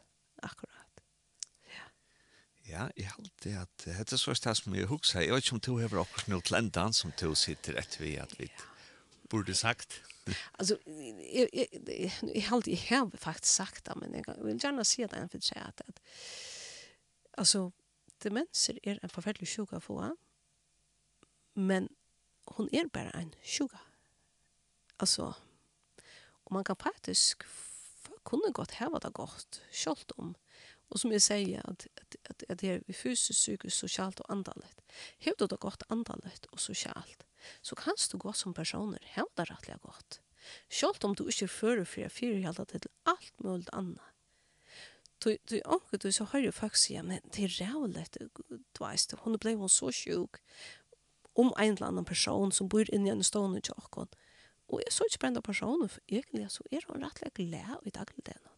[0.45, 1.01] Akkurat.
[1.73, 1.87] Ja.
[2.69, 5.25] Ja, jeg halte at det er så sted som jeg husker.
[5.25, 8.19] Jeg vet ikke om du har akkurat noe til enda som du sitter etter vi
[8.21, 8.69] at vi ja.
[9.33, 10.03] burde sagt.
[10.05, 10.18] Ja
[10.53, 11.67] alltså jag jag
[12.35, 15.41] jag har alltid här faktiskt sagt det men jag vill gärna se det en för
[15.41, 16.01] sig att
[17.31, 17.73] alltså
[18.19, 20.17] demenser är en förfärlig sjuka få
[21.53, 21.89] men
[22.45, 23.81] hon är bara en sjuka.
[24.97, 25.35] Alltså
[26.49, 27.45] och man kan faktiskt
[28.25, 30.35] kunde gått här det gott skolt om.
[30.89, 34.81] Och som jag säger att att att, att det är fysiskt psykiskt socialt och andligt.
[35.19, 37.28] Hur det gott andligt och socialt
[37.63, 40.21] så kanst du gå som personer hevda rettelig godt.
[40.71, 44.05] Sjølt om du ikke fører for jeg fyrer hjelda til alt mulig annet.
[45.25, 49.39] Du, du anker du så høyre folk sier, men det er rævlig, du veist, hun
[49.43, 50.39] ble hun så sjuk
[51.39, 54.11] om en eller annen person som bor inne i en stående til åkken.
[54.69, 58.55] Og jeg så ikke brenda personen, for egentlig så er hun rettelig glad i dagligdelen.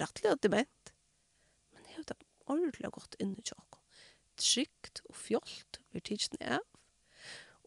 [0.00, 0.92] Rettelig at dement.
[1.72, 3.80] Men jeg har det ordentlig godt inne til åkken.
[4.36, 6.58] Trygt og fjolt, vi tidsen er,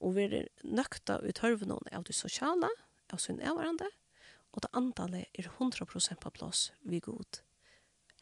[0.02, 2.70] og verer nøkta ut hørvnån av det sosiale,
[3.14, 3.90] av sin avvarande,
[4.54, 7.42] og det antallet er 100% på plass vi god.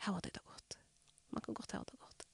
[0.06, 0.80] Hava det da godt.
[1.32, 2.25] Man kan godt ha det godt.